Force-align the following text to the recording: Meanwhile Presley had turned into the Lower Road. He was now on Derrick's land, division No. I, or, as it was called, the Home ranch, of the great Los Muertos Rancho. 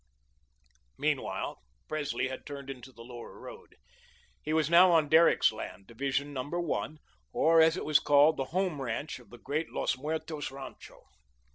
Meanwhile 0.97 1.61
Presley 1.87 2.27
had 2.27 2.43
turned 2.43 2.71
into 2.71 2.91
the 2.91 3.03
Lower 3.03 3.39
Road. 3.39 3.75
He 4.41 4.51
was 4.51 4.67
now 4.67 4.91
on 4.91 5.09
Derrick's 5.09 5.51
land, 5.51 5.85
division 5.85 6.33
No. 6.33 6.73
I, 6.73 6.95
or, 7.31 7.61
as 7.61 7.77
it 7.77 7.85
was 7.85 7.99
called, 7.99 8.35
the 8.37 8.45
Home 8.45 8.81
ranch, 8.81 9.19
of 9.19 9.29
the 9.29 9.37
great 9.37 9.69
Los 9.69 9.99
Muertos 9.99 10.49
Rancho. 10.49 11.03